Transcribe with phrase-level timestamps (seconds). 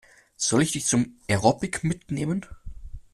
[0.35, 2.47] Soll ich dich zum Aerobic mitnehmen?